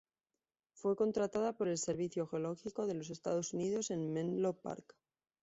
[0.73, 4.95] Fue contratada por el Servicio Geológico de los Estados Unidos en Menlo Park.